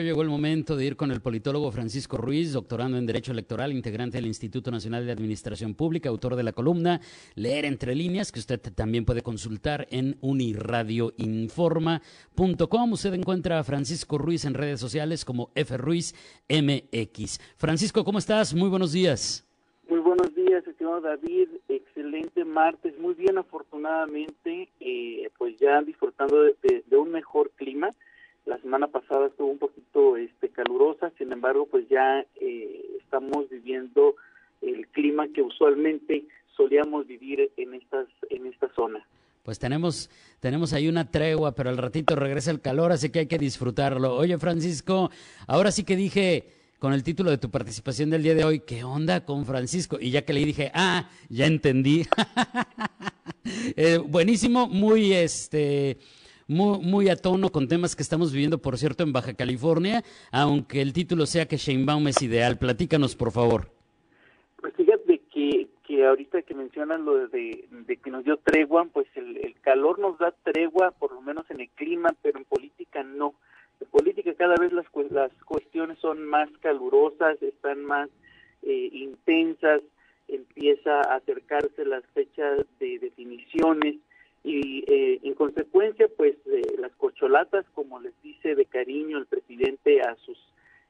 [0.00, 4.16] llegó el momento de ir con el politólogo Francisco Ruiz, doctorando en Derecho Electoral, integrante
[4.16, 7.00] del Instituto Nacional de Administración Pública, autor de la columna
[7.34, 12.92] Leer entre líneas, que usted también puede consultar en uniradioinforma.com.
[12.92, 15.76] Usted encuentra a Francisco Ruiz en redes sociales como F.
[15.76, 16.14] Ruiz
[16.48, 17.40] MX.
[17.56, 18.54] Francisco, ¿cómo estás?
[18.54, 19.46] Muy buenos días.
[19.88, 21.48] Muy buenos días, estimado David.
[21.68, 22.98] Excelente martes.
[22.98, 27.90] Muy bien, afortunadamente, eh, pues ya disfrutando de un mejor clima
[28.46, 34.16] la semana pasada estuvo un poquito este, calurosa, sin embargo, pues ya eh, estamos viviendo
[34.60, 36.24] el clima que usualmente
[36.56, 39.04] solíamos vivir en estas en esta zona.
[39.42, 40.10] Pues tenemos
[40.40, 44.14] tenemos ahí una tregua, pero al ratito regresa el calor, así que hay que disfrutarlo.
[44.14, 45.10] Oye, Francisco,
[45.46, 46.46] ahora sí que dije
[46.78, 49.98] con el título de tu participación del día de hoy, ¿qué onda con Francisco?
[50.00, 52.04] Y ya que le dije, ah, ya entendí.
[53.76, 55.98] eh, buenísimo, muy este
[56.52, 60.82] muy, muy a tono con temas que estamos viviendo, por cierto, en Baja California, aunque
[60.82, 62.58] el título sea que Sheinbaum es ideal.
[62.58, 63.68] Platícanos, por favor.
[64.60, 67.66] Pues fíjate que, que ahorita que mencionan lo de,
[68.02, 71.68] que nos dio tregua, pues el, calor nos da tregua, por lo menos en el
[71.70, 73.34] clima, pero en política no.
[73.80, 78.08] En política cada vez las, las cuestiones son más calurosas, están más
[78.62, 79.82] eh, intensas,
[80.28, 83.96] empieza a acercarse las fechas de definiciones
[84.44, 90.00] y eh, en consecuencia pues eh, las corcholatas como les dice de cariño el presidente
[90.02, 90.38] a sus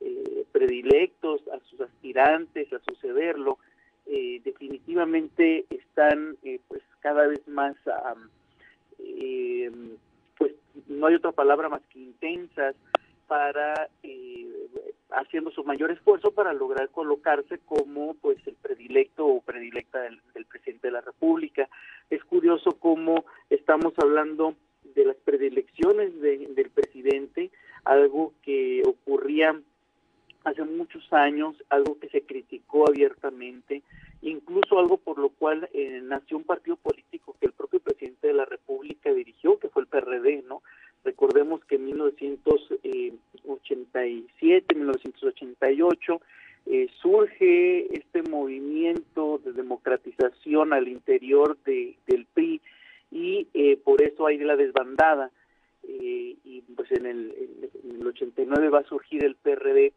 [0.00, 3.58] eh, predilectos a sus aspirantes a sucederlo
[4.06, 6.36] definitivamente están
[6.68, 7.74] pues cada vez más
[10.36, 10.52] pues
[10.88, 12.76] no hay otra palabra más que intensas
[13.26, 13.88] para
[15.14, 20.88] haciendo su mayor esfuerzo para lograr colocarse como pues el predilecto o predilecta del, presidente
[20.88, 21.68] de la República.
[22.10, 24.54] Es curioso cómo estamos hablando
[24.94, 27.50] de las predilecciones del presidente,
[27.84, 29.60] algo que ocurría
[30.44, 33.82] hace muchos años, algo que se criticó abiertamente,
[34.22, 38.34] incluso algo por lo cual eh, nació un partido político que el propio presidente de
[38.34, 40.62] la República dirigió, que fue el PRD, ¿no?
[41.02, 42.63] Recordemos que en 1987,
[45.04, 46.20] 1988,
[46.66, 52.60] eh, surge este movimiento de democratización al interior de, del PRI
[53.10, 55.30] y eh, por eso hay la desbandada.
[55.86, 57.34] Eh, y pues en el,
[57.84, 59.92] en el 89 va a surgir el PRD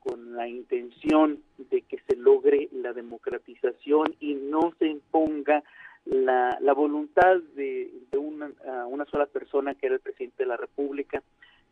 [0.00, 5.62] con la intención de que se logre la democratización y no se imponga
[6.06, 11.22] la, la voluntad de, de una sola persona que era el presidente de la República.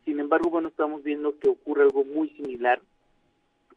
[0.09, 2.81] Sin embargo, bueno, estamos viendo que ocurre algo muy similar.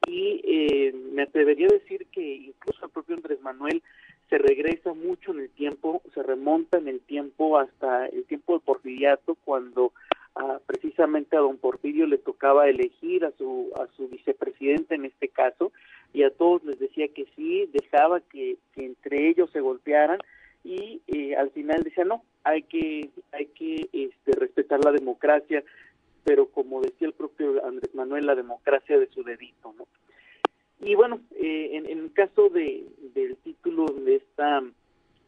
[0.08, 3.84] Y eh, me atrevería a decir que incluso el propio Andrés Manuel
[4.30, 8.62] se regresa mucho en el tiempo, se remonta en el tiempo hasta el tiempo del
[8.62, 9.92] porfiriato, cuando
[10.38, 15.28] ah, precisamente a don Porfirio le tocaba elegir a su, a su vicepresidente en este
[15.28, 15.74] caso,
[16.14, 20.20] y a todos les decía que sí, dejaba que, que entre ellos se golpearan,
[20.64, 25.64] y eh, al final decía no hay que hay que este, respetar la democracia
[26.24, 29.88] pero como decía el propio Andrés Manuel la democracia de su dedito no
[30.80, 34.64] y bueno eh, en, el caso de del título de esta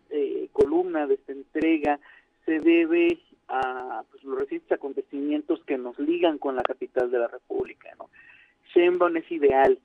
[0.09, 1.99] eh, columna de esta entrega
[2.45, 7.27] se debe a pues, los recientes acontecimientos que nos ligan con la capital de la
[7.27, 8.09] República no
[9.17, 9.77] es ideal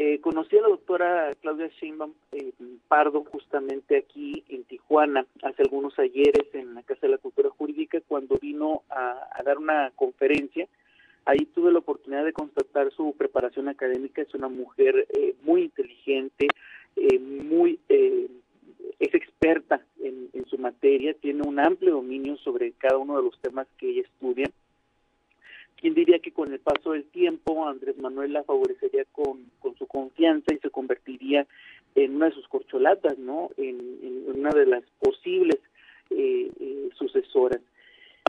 [0.00, 2.52] eh, conocí a la doctora Claudia Sheinbaum eh,
[2.86, 8.00] Pardo justamente aquí en Tijuana hace algunos ayeres en la Casa de la Cultura Jurídica
[8.06, 10.68] cuando vino a, dar una conferencia.
[11.24, 14.22] Ahí tuve la oportunidad de constatar su preparación académica.
[14.22, 16.46] Es una mujer eh, muy inteligente,
[17.20, 23.24] muy es experta en, en su materia, tiene un amplio dominio sobre cada uno de
[23.24, 24.48] los temas que ella estudia
[25.88, 29.86] ¿Quién diría que con el paso del tiempo Andrés Manuel la favorecería con, con su
[29.86, 31.46] confianza y se convertiría
[31.94, 33.48] en una de sus corcholatas, ¿no?
[33.56, 35.56] En, una de las posibles
[36.10, 37.62] eh, eh, sucesoras.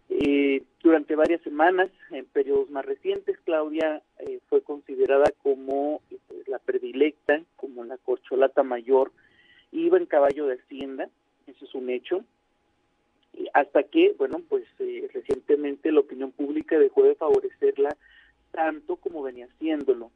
[0.08, 4.02] Eh, durante varias semanas, en periodos más recientes, Claudia
[4.48, 6.02] fue considerada como
[6.48, 9.12] la predilecta, como la corcholata mayor,
[9.74, 11.10] iba en caballo de hacienda,
[11.46, 12.24] eso es un hecho,
[13.54, 17.96] hasta que, bueno, pues eh, recientemente la opinión pública dejó de favorecerla
[18.52, 20.12] tanto como venía haciéndolo.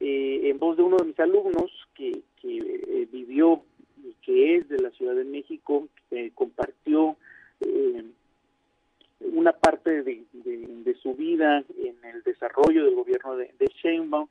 [0.00, 3.62] Eh, en voz de uno de mis alumnos que, que eh, vivió
[4.04, 5.88] y que es de la Ciudad de México,
[6.34, 7.16] compartió
[9.20, 10.24] una parte de,
[11.02, 14.28] su vida en el desarrollo del gobierno de, de Sheinbaum,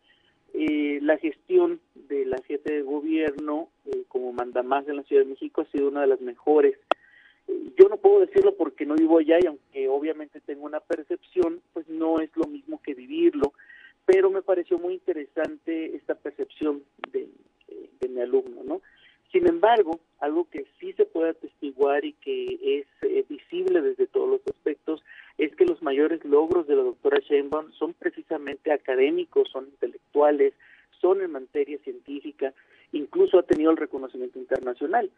[0.54, 5.30] eh, la gestión de la jefe de gobierno eh, como mandamás en la Ciudad de
[5.30, 6.78] México ha sido una de las mejores.
[7.48, 11.62] Eh, yo no puedo decirlo porque no vivo allá y aunque obviamente tengo una percepción,
[11.74, 13.54] pues no es lo mismo que vivirlo,
[14.06, 17.30] pero me pareció muy interesante esta percepción de,
[18.10, 18.82] mi alumno, ¿no?
[19.32, 24.42] Sin embargo, algo que sí se puede atestiguar y que es visible desde todos los
[24.48, 25.02] aspectos
[25.38, 30.54] es que los mayores logros de la doctora Sheinbaum son precisamente académicos, son intelectuales,
[31.00, 32.54] son en materia científica,
[32.92, 35.10] incluso ha tenido el reconocimiento internacional.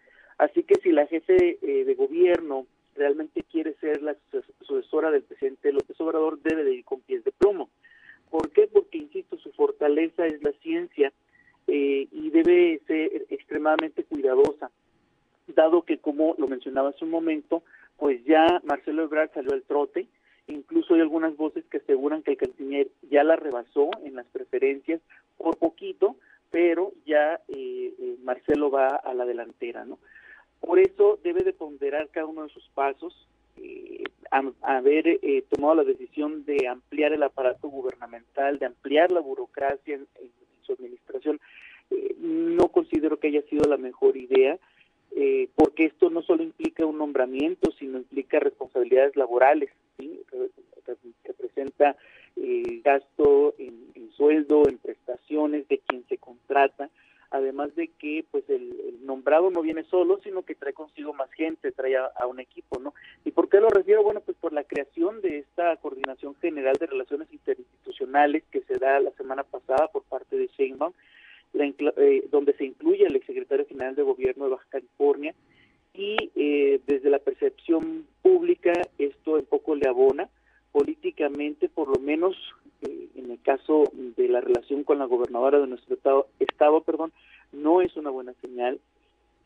[0.44, 4.14] Así que si la jefe eh, de gobierno realmente quiere ser la
[4.62, 7.70] sucesora del presidente López Obrador, debe de ir con pies de plomo.
[8.30, 8.68] ¿Por qué?
[8.68, 11.14] Porque, insisto, su fortaleza es la ciencia
[11.68, 14.70] eh, y debe ser extremadamente cuidadosa,
[15.48, 17.64] dado que, como lo mencionaba hace un momento,
[17.98, 20.08] pues ya Marcelo Ebrard salió al trote,
[20.48, 25.00] incluso hay algunas voces que aseguran que el canciller ya la rebasó en las preferencias
[25.38, 26.18] por poquito,
[26.52, 30.00] pero ya eh, eh, Marcelo va a la delantera, ¿no?
[30.66, 33.28] Por eso debe de ponderar cada uno de sus pasos,
[33.58, 34.04] eh,
[34.62, 35.20] haber
[35.50, 40.08] tomado la decisión de ampliar el aparato gubernamental, de ampliar la burocracia en
[40.64, 41.40] su administración,
[42.20, 44.58] no considero que haya sido la mejor idea
[45.16, 50.20] eh, porque esto no solo implica un nombramiento, sino implica responsabilidades laborales, ¿sí?
[51.24, 51.96] representa
[52.36, 56.90] eh, gasto en, sueldo, en prestaciones de quien se contrata,
[57.30, 61.98] además que pues el, nombrado no viene solo, sino que trae consigo más gente, trae
[61.98, 62.94] a, un equipo, ¿no?
[63.26, 64.02] ¿Y por qué lo refiero?
[64.02, 69.00] Bueno, pues por la creación de esta Coordinación General de Relaciones Interinstitucionales que se da
[69.02, 70.94] la semana pasada por parte de Sheinbaum,
[71.56, 75.36] eh, donde se incluye el exsecretario general de gobierno de Baja California
[75.94, 80.30] y eh, desde la percepción pública esto un poco le abona
[80.72, 82.36] políticamente por lo menos
[82.82, 87.14] eh, en el caso de la relación con la gobernadora de nuestro estado, estado perdón
[87.54, 88.80] no es una buena señal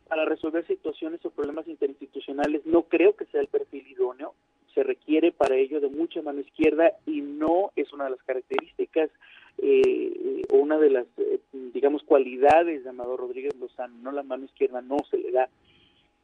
[0.08, 4.34] para resolver situaciones o problemas interinstitucionales no creo que sea el perfil idóneo
[4.74, 9.10] se requiere para ello de mucha mano izquierda y no es una de las características
[9.58, 11.40] eh, o una de las, eh,
[11.74, 15.50] digamos, cualidades de Amador Rodríguez Lozano, no la mano izquierda no se le da.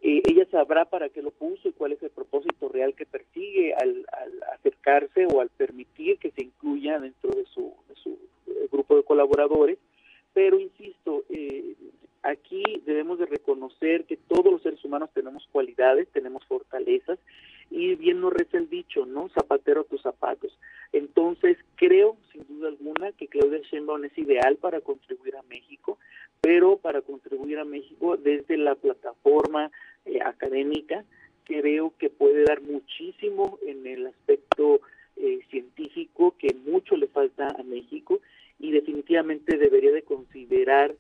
[0.06, 3.74] Eh, ella sabrá para qué lo puso y cuál es el propósito real que persigue
[3.74, 4.06] al,
[4.54, 9.04] acercarse o al permitir que se incluya dentro de su, de su eh, grupo de
[9.04, 9.80] colaboradores.
[10.34, 11.24] Pero, insisto,
[12.24, 17.20] aquí debemos de reconocer que todos los seres humanos tenemos cualidades, tenemos fortalezas
[17.70, 19.30] y bien nos reza el dicho, ¿no?
[19.30, 20.58] Zapatero tus zapatos.
[20.92, 25.98] Entonces, creo, sin duda alguna, que Claudia Sheinbaum es ideal para contribuir a México,
[26.40, 29.72] pero para contribuir a México desde la plataforma
[30.06, 31.04] eh, académica,
[31.46, 34.82] creo que puede dar muchísimo en el aspecto
[35.18, 38.22] eh, científico que mucho le falta a México
[38.74, 40.96] definitivamente debería de considerar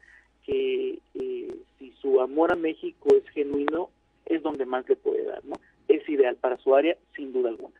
[0.45, 3.89] que eh, si su amor a México es genuino,
[4.25, 5.55] es donde más le puede dar, ¿no?
[5.87, 7.75] es ideal para su área, sin duda alguna.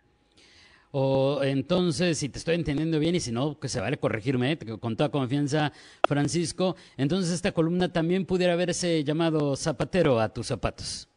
[0.92, 4.58] O entonces, si te estoy entendiendo bien y si no, que se vale corregirme, ¿eh?
[4.80, 5.74] con toda confianza,
[6.08, 11.10] Francisco, entonces esta columna también pudiera haberse llamado Zapatero a tus zapatos.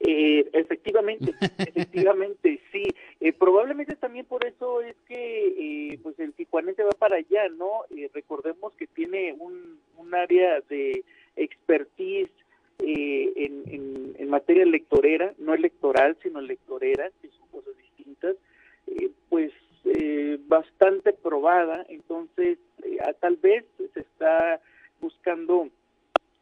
[0.00, 2.84] Eh, efectivamente, efectivamente, sí.
[3.20, 7.82] Eh, probablemente también por eso es que eh, pues el tijuanense va para allá, ¿no?
[8.14, 11.04] recordemos que tiene un, un área de
[11.36, 12.30] expertise
[12.80, 18.36] eh, en, en, materia electorera, no electoral, sino electorera, que son cosas distintas,
[18.86, 19.52] eh, pues
[19.84, 22.58] eh, bastante probada, entonces
[23.20, 23.64] tal vez
[23.94, 24.60] se está
[25.00, 25.70] buscando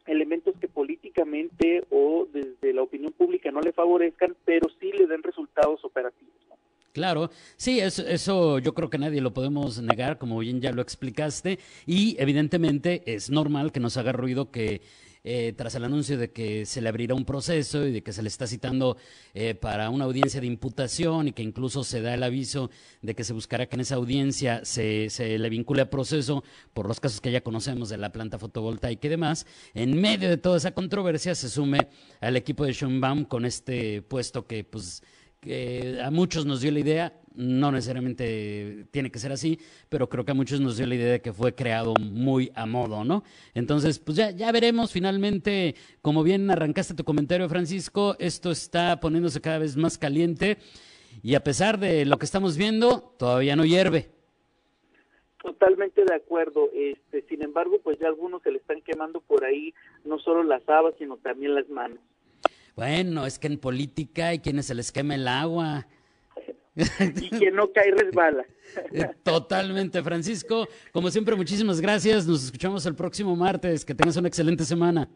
[0.07, 2.27] elementos que políticamente o
[3.47, 6.35] pública no le favorezcan, pero sí le den resultados operativos.
[6.93, 10.81] Claro, sí, eso, eso yo creo que nadie lo podemos negar, como bien ya lo
[10.81, 14.81] explicaste, y evidentemente es normal que nos haga ruido que
[15.29, 18.23] eh, tras el anuncio de que se le abrirá un proceso y de que se
[18.23, 18.97] le está citando
[19.35, 22.71] eh, para una audiencia de imputación y que incluso se da el aviso
[23.03, 26.87] de que se buscará que en esa audiencia se, se le vincule a proceso por
[26.87, 30.59] los casos que ya conocemos de la planta fotovoltaica y demás, en medio de toda
[30.59, 31.89] esa controversia se sume
[32.21, 35.03] al equipo de Schönbaum con este puesto que pues
[35.41, 40.25] que a muchos nos dio la idea, no necesariamente tiene que ser así, pero creo
[40.25, 43.23] que a muchos nos dio la idea de que fue creado muy a modo, ¿no?
[43.55, 49.41] Entonces, pues ya, ya veremos finalmente, como bien arrancaste tu comentario, Francisco, esto está poniéndose
[49.41, 50.59] cada vez más caliente
[51.23, 54.11] y a pesar de lo que estamos viendo, todavía no hierve.
[55.43, 56.71] Totalmente de acuerdo.
[56.75, 59.73] Este, sin embargo, pues ya algunos se le están quemando por ahí
[60.05, 61.99] no solo las habas, sino también las manos.
[62.75, 65.87] Bueno, es que en política hay quienes se les quema el agua.
[67.21, 68.45] y quien no cae resbala.
[68.93, 70.69] Eh, totalmente, Francisco.
[70.93, 72.27] Como siempre, muchísimas gracias.
[72.27, 73.85] Nos escuchamos el próximo martes.
[73.85, 75.09] Que tengas una excelente semana.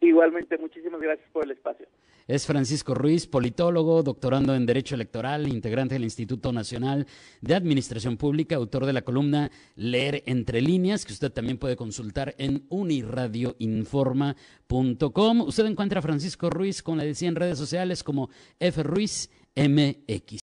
[0.00, 1.86] Igualmente, muchísimas gracias por el espacio.
[2.26, 7.06] Es Francisco Ruiz, politólogo, doctorando en Derecho Electoral, integrante del Instituto Nacional
[7.42, 12.34] de Administración Pública, autor de la columna Leer entre líneas, que usted también puede consultar
[12.38, 15.40] en uniradioinforma.com.
[15.42, 20.43] Usted encuentra a Francisco Ruiz, como le decía, en redes sociales como FRuizMX.